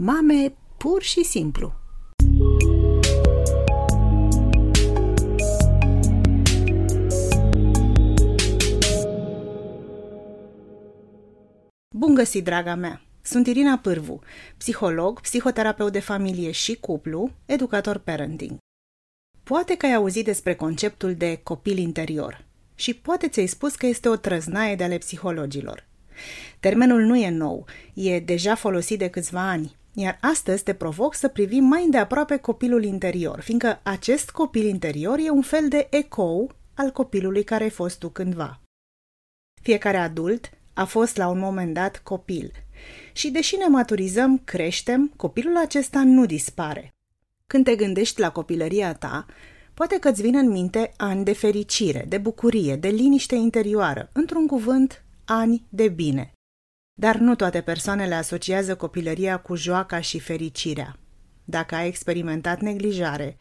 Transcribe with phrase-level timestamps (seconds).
[0.00, 1.72] Mame pur și simplu.
[11.96, 13.02] Bun găsit, draga mea!
[13.22, 14.20] Sunt Irina Pârvu,
[14.56, 18.56] psiholog, psihoterapeut de familie și cuplu, educator parenting.
[19.42, 22.44] Poate că ai auzit despre conceptul de copil interior
[22.74, 25.86] și poate ți-ai spus că este o trăznaie de ale psihologilor.
[26.60, 31.28] Termenul nu e nou, e deja folosit de câțiva ani, iar astăzi te provoc să
[31.28, 36.90] privim mai îndeaproape copilul interior, fiindcă acest copil interior e un fel de ecou al
[36.90, 38.60] copilului care ai fost tu cândva.
[39.62, 42.52] Fiecare adult a fost la un moment dat copil.
[43.12, 46.94] Și deși ne maturizăm, creștem, copilul acesta nu dispare.
[47.46, 49.26] Când te gândești la copilăria ta,
[49.74, 54.46] poate că îți vine în minte ani de fericire, de bucurie, de liniște interioară, într-un
[54.46, 56.32] cuvânt, ani de bine.
[57.00, 60.96] Dar nu toate persoanele asociază copilăria cu joaca și fericirea.
[61.44, 63.36] Dacă ai experimentat neglijare,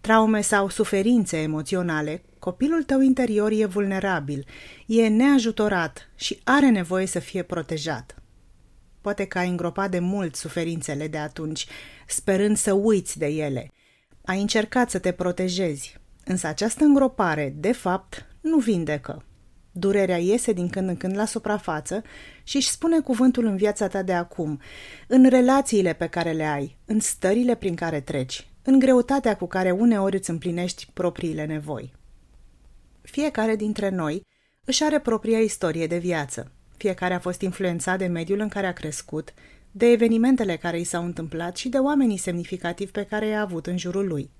[0.00, 4.46] traume sau suferințe emoționale, copilul tău interior e vulnerabil,
[4.86, 8.22] e neajutorat și are nevoie să fie protejat.
[9.00, 11.66] Poate că ai îngropat de mult suferințele de atunci,
[12.06, 13.70] sperând să uiți de ele.
[14.24, 19.24] Ai încercat să te protejezi, însă această îngropare, de fapt, nu vindecă.
[19.72, 22.02] Durerea iese din când în când la suprafață
[22.42, 24.60] și își spune cuvântul în viața ta de acum,
[25.06, 29.70] în relațiile pe care le ai, în stările prin care treci, în greutatea cu care
[29.70, 31.92] uneori îți împlinești propriile nevoi.
[33.02, 34.26] Fiecare dintre noi
[34.64, 36.50] își are propria istorie de viață.
[36.76, 39.34] Fiecare a fost influențat de mediul în care a crescut,
[39.70, 43.78] de evenimentele care i s-au întâmplat și de oamenii semnificativi pe care i-a avut în
[43.78, 44.30] jurul lui.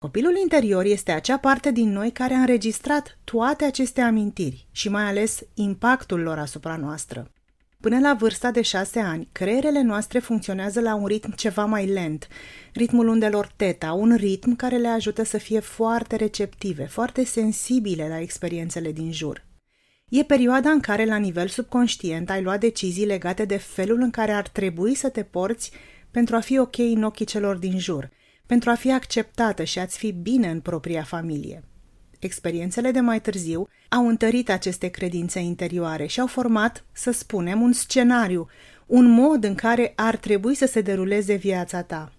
[0.00, 5.02] Copilul interior este acea parte din noi care a înregistrat toate aceste amintiri și mai
[5.02, 7.32] ales impactul lor asupra noastră.
[7.80, 12.28] Până la vârsta de șase ani, creierele noastre funcționează la un ritm ceva mai lent,
[12.72, 18.20] ritmul undelor teta, un ritm care le ajută să fie foarte receptive, foarte sensibile la
[18.20, 19.44] experiențele din jur.
[20.08, 24.32] E perioada în care, la nivel subconștient, ai luat decizii legate de felul în care
[24.32, 25.70] ar trebui să te porți
[26.10, 28.10] pentru a fi ok în ochii celor din jur,
[28.48, 31.64] pentru a fi acceptată și a-ți fi bine în propria familie.
[32.18, 37.72] Experiențele de mai târziu au întărit aceste credințe interioare și au format, să spunem, un
[37.72, 38.48] scenariu,
[38.86, 42.12] un mod în care ar trebui să se deruleze viața ta.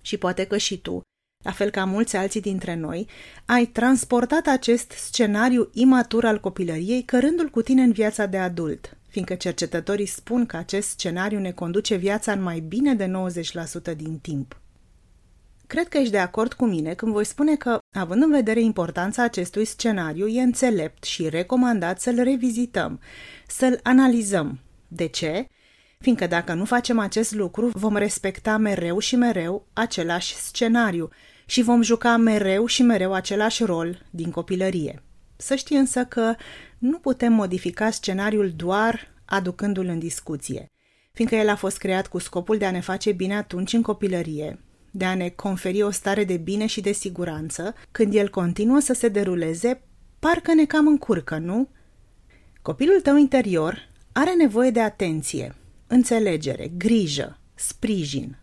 [0.00, 1.00] Și poate că și tu,
[1.44, 3.08] la fel ca mulți alții dintre noi,
[3.44, 9.34] ai transportat acest scenariu imatur al copilăriei cărându-l cu tine în viața de adult, fiindcă
[9.34, 13.10] cercetătorii spun că acest scenariu ne conduce viața în mai bine de
[13.92, 14.60] 90% din timp.
[15.68, 19.22] Cred că ești de acord cu mine când voi spune că, având în vedere importanța
[19.22, 23.00] acestui scenariu, e înțelept și recomandat să-l revizităm,
[23.46, 24.60] să-l analizăm.
[24.88, 25.46] De ce?
[25.98, 31.08] Fiindcă dacă nu facem acest lucru, vom respecta mereu și mereu același scenariu
[31.46, 35.02] și vom juca mereu și mereu același rol din copilărie.
[35.36, 36.34] Să știi însă că
[36.78, 40.72] nu putem modifica scenariul doar aducându-l în discuție,
[41.12, 44.62] fiindcă el a fost creat cu scopul de a ne face bine atunci în copilărie
[44.98, 48.92] de a ne conferi o stare de bine și de siguranță, când el continuă să
[48.92, 49.80] se deruleze,
[50.18, 51.68] parcă ne cam încurcă, nu?
[52.62, 55.54] Copilul tău interior are nevoie de atenție,
[55.86, 58.38] înțelegere, grijă, sprijin.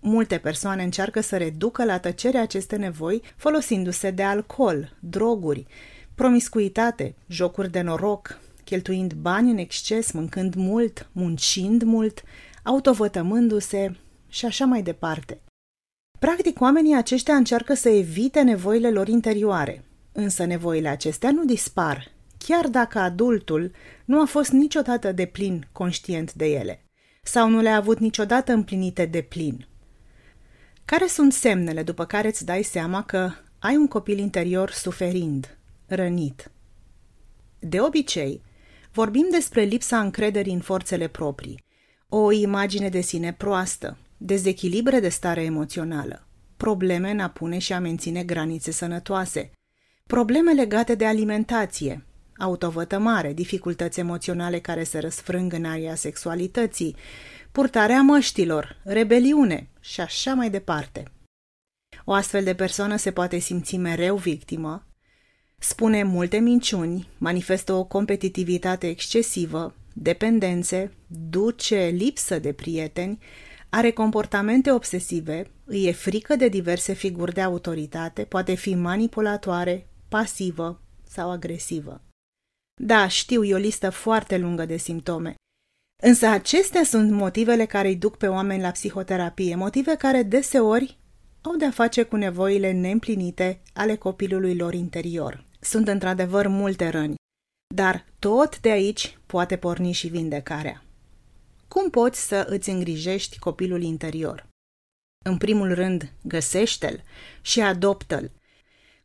[0.00, 5.66] Multe persoane încearcă să reducă la tăcere aceste nevoi folosindu-se de alcool, droguri,
[6.14, 12.22] promiscuitate, jocuri de noroc, cheltuind bani în exces, mâncând mult, muncind mult,
[12.62, 13.96] autovătămându-se
[14.28, 15.40] și așa mai departe.
[16.18, 22.68] Practic, oamenii aceștia încearcă să evite nevoile lor interioare, însă nevoile acestea nu dispar, chiar
[22.68, 23.72] dacă adultul
[24.04, 26.84] nu a fost niciodată de plin conștient de ele
[27.22, 29.66] sau nu le-a avut niciodată împlinite de plin.
[30.84, 36.50] Care sunt semnele după care îți dai seama că ai un copil interior suferind, rănit?
[37.58, 38.42] De obicei,
[38.92, 41.64] vorbim despre lipsa încrederii în forțele proprii,
[42.08, 46.26] o imagine de sine proastă, dezechilibre de stare emoțională,
[46.56, 49.50] probleme în a pune și a menține granițe sănătoase,
[50.06, 52.04] probleme legate de alimentație,
[52.38, 56.96] autovătămare, dificultăți emoționale care se răsfrâng în aria sexualității,
[57.52, 61.02] purtarea măștilor, rebeliune și așa mai departe.
[62.04, 64.86] O astfel de persoană se poate simți mereu victimă,
[65.58, 73.18] spune multe minciuni, manifestă o competitivitate excesivă, dependențe, duce lipsă de prieteni,
[73.74, 80.80] are comportamente obsesive, îi e frică de diverse figuri de autoritate, poate fi manipulatoare, pasivă
[81.08, 82.02] sau agresivă.
[82.82, 85.34] Da, știu, e o listă foarte lungă de simptome.
[86.02, 90.98] Însă acestea sunt motivele care îi duc pe oameni la psihoterapie, motive care deseori
[91.42, 95.44] au de-a face cu nevoile neîmplinite ale copilului lor interior.
[95.60, 97.14] Sunt într-adevăr multe răni,
[97.74, 100.83] dar tot de aici poate porni și vindecarea.
[101.74, 104.46] Cum poți să îți îngrijești copilul interior?
[105.24, 107.02] În primul rând, găsește-l
[107.40, 108.30] și adoptă-l.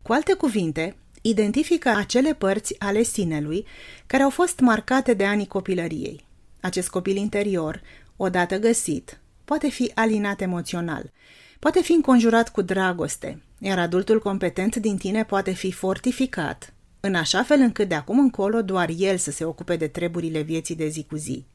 [0.02, 3.66] Cu alte cuvinte, identifică acele părți ale sinelui
[4.08, 6.26] care au fost marcate de anii copilăriei.
[6.62, 7.82] Acest copil interior,
[8.18, 11.12] odată găsit, poate fi alinat emoțional,
[11.60, 17.44] poate fi înconjurat cu dragoste, iar adultul competent din tine poate fi fortificat, în așa
[17.44, 21.04] fel încât de acum încolo doar el să se ocupe de treburile vieții de zi
[21.04, 21.46] cu zi.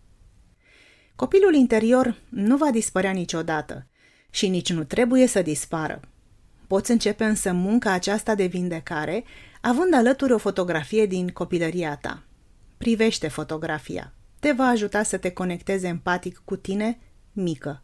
[1.16, 3.86] Copilul interior nu va dispărea niciodată
[4.30, 6.00] și nici nu trebuie să dispară.
[6.66, 9.24] Poți începe însă munca aceasta de vindecare
[9.60, 12.22] având alături o fotografie din copilăria ta.
[12.76, 14.12] Privește fotografia.
[14.40, 16.98] Te va ajuta să te conectezi empatic cu tine,
[17.32, 17.82] mică.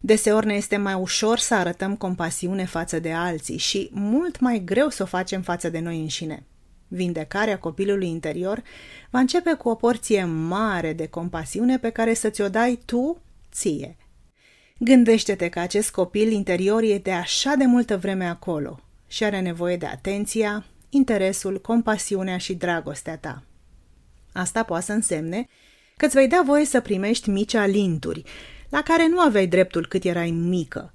[0.00, 4.88] Deseori ne este mai ușor să arătăm compasiune față de alții și mult mai greu
[4.88, 6.46] să o facem față de noi înșine.
[6.88, 8.62] Vindecarea copilului interior
[9.10, 13.22] va începe cu o porție mare de compasiune pe care să ți-o dai tu
[13.52, 13.96] ție.
[14.78, 19.76] Gândește-te că acest copil interior e de așa de multă vreme acolo și are nevoie
[19.76, 23.42] de atenția, interesul, compasiunea și dragostea ta.
[24.32, 25.48] Asta poate să însemne
[25.96, 28.22] că îți vei da voie să primești mici alinturi,
[28.68, 30.93] la care nu aveai dreptul cât erai mică.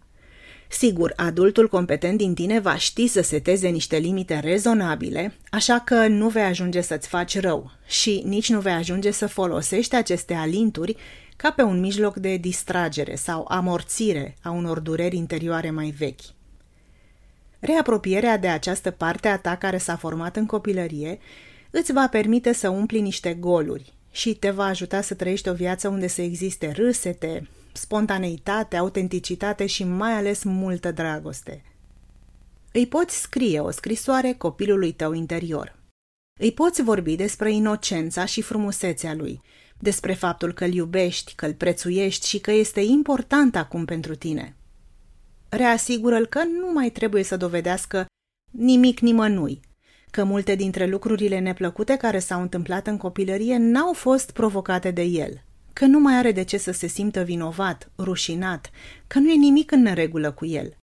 [0.72, 6.28] Sigur, adultul competent din tine va ști să seteze niște limite rezonabile, așa că nu
[6.28, 10.96] vei ajunge să-ți faci rău și nici nu vei ajunge să folosești aceste alinturi
[11.36, 16.22] ca pe un mijloc de distragere sau amorțire a unor dureri interioare mai vechi.
[17.60, 21.20] Reapropierea de această parte a ta care s-a format în copilărie
[21.70, 25.88] îți va permite să umpli niște goluri și te va ajuta să trăiești o viață
[25.88, 27.48] unde să existe râsete,
[27.80, 31.64] spontaneitate, autenticitate și mai ales multă dragoste.
[32.72, 35.78] Îi poți scrie o scrisoare copilului tău interior.
[36.40, 39.42] Îi poți vorbi despre inocența și frumusețea lui,
[39.80, 44.56] despre faptul că îl iubești, că îl prețuiești și că este important acum pentru tine.
[45.50, 48.06] Reasigură-l că nu mai trebuie să dovedească
[48.52, 49.60] nimic nimănui,
[50.12, 55.44] că multe dintre lucrurile neplăcute care s-au întâmplat în copilărie n-au fost provocate de el,
[55.80, 58.70] că nu mai are de ce să se simtă vinovat, rușinat,
[59.08, 60.78] că nu e nimic în neregulă cu el.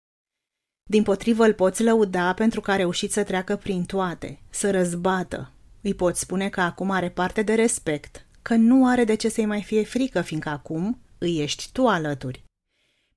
[0.90, 5.52] Din potrivă îl poți lăuda pentru că a reușit să treacă prin toate, să răzbată.
[5.82, 9.46] Îi poți spune că acum are parte de respect, că nu are de ce să-i
[9.46, 12.44] mai fie frică, fiindcă acum îi ești tu alături.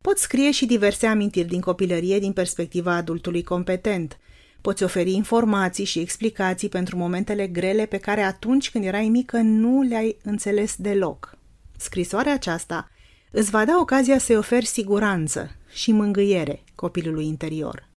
[0.03, 4.19] Poți scrie și diverse amintiri din copilărie din perspectiva adultului competent.
[4.61, 9.83] Poți oferi informații și explicații pentru momentele grele pe care atunci când erai mică nu
[9.83, 11.38] le-ai înțeles deloc.
[11.79, 12.91] Scrisoarea aceasta
[13.31, 17.89] îți va da ocazia să-i oferi siguranță și mângâiere copilului interior.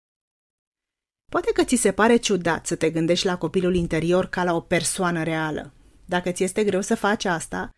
[1.31, 4.61] Poate că ți se pare ciudat să te gândești la copilul interior ca la o
[4.61, 5.73] persoană reală.
[6.05, 7.71] Dacă ți este greu să faci asta,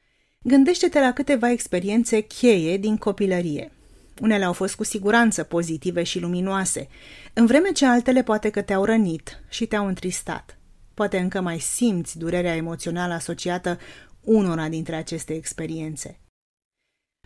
[0.42, 3.72] gândește-te la câteva experiențe cheie din copilărie.
[4.20, 6.88] Unele au fost cu siguranță pozitive și luminoase,
[7.32, 10.58] în vreme ce altele poate că te-au rănit și te-au întristat.
[10.94, 13.78] Poate încă mai simți durerea emoțională asociată
[14.24, 16.20] unora dintre aceste experiențe.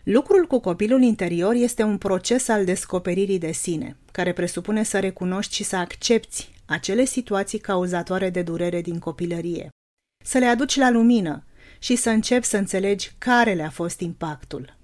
[0.03, 5.53] Lucrul cu copilul interior este un proces al descoperirii de sine, care presupune să recunoști
[5.55, 9.69] și să accepti acele situații cauzatoare de durere din copilărie,
[10.25, 11.45] să le aduci la lumină
[11.79, 14.77] și să începi să înțelegi care le-a fost impactul.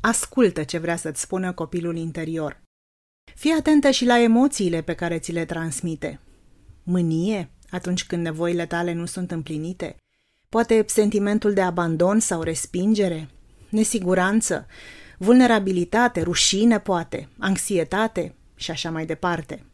[0.00, 2.62] Ascultă ce vrea să-ți spună copilul interior.
[3.34, 6.20] Fii atentă și la emoțiile pe care ți le transmite.
[6.82, 9.96] Mânie, atunci când nevoile tale nu sunt împlinite,
[10.48, 13.28] Poate sentimentul de abandon sau respingere,
[13.68, 14.66] nesiguranță,
[15.18, 19.64] vulnerabilitate, rușine poate, anxietate și așa mai departe.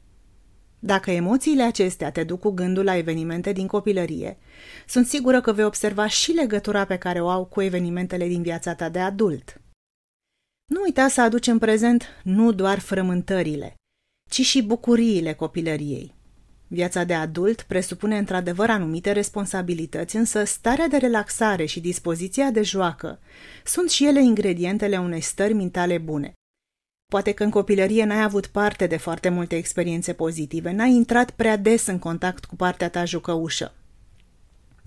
[0.78, 4.38] Dacă emoțiile acestea te duc cu gândul la evenimente din copilărie,
[4.86, 8.74] sunt sigură că vei observa și legătura pe care o au cu evenimentele din viața
[8.74, 9.60] ta de adult.
[10.70, 13.74] Nu uita să aduci în prezent nu doar frământările,
[14.30, 16.14] ci și bucuriile copilăriei.
[16.74, 23.18] Viața de adult presupune într-adevăr anumite responsabilități, însă starea de relaxare și dispoziția de joacă
[23.64, 26.32] sunt și ele ingredientele unei stări mentale bune.
[27.12, 31.56] Poate că în copilărie n-ai avut parte de foarte multe experiențe pozitive, n-ai intrat prea
[31.56, 33.74] des în contact cu partea ta jucăușă.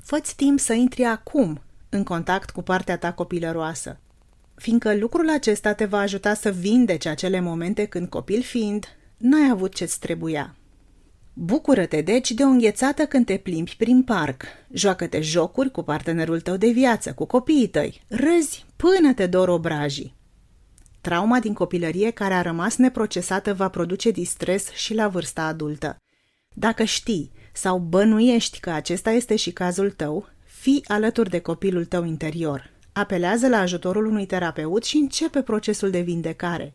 [0.04, 4.00] Fă-ți timp să intri acum în contact cu partea ta copilăroasă,
[4.56, 8.86] fiindcă lucrul acesta te va ajuta să vindeci acele momente când copil fiind,
[9.18, 10.56] n-ai avut ce-ți trebuia
[11.38, 14.44] Bucură-te deci de o înghețată când te plimbi prin parc.
[14.72, 18.02] Joacă-te jocuri cu partenerul tău de viață, cu copiii tăi.
[18.08, 20.16] Râzi până te dor obrajii.
[21.02, 25.98] Trauma din copilărie care a rămas neprocesată va produce distres și la vârsta adultă.
[26.54, 32.04] Dacă știi sau bănuiești că acesta este și cazul tău, fii alături de copilul tău
[32.04, 32.70] interior.
[32.94, 36.74] Apelează la ajutorul unui terapeut și începe procesul de vindecare.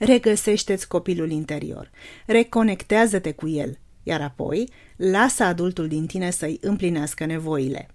[0.00, 1.90] Regăsește-ți copilul interior,
[2.26, 7.88] reconectează-te cu el, iar apoi lasă adultul din tine să-i împlinească nevoile.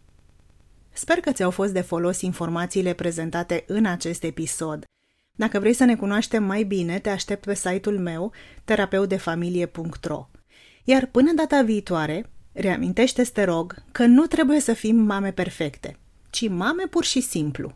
[0.94, 4.84] Sper că ți-au fost de folos informațiile prezentate în acest episod.
[5.32, 8.32] Dacă vrei să ne cunoaștem mai bine, te aștept pe site-ul meu
[8.64, 10.30] terapeudefamilie.ro.
[10.84, 15.98] Iar până data viitoare, reamintește-te, te rog, că nu trebuie să fim mame perfecte,
[16.30, 17.76] ci mame pur și simplu.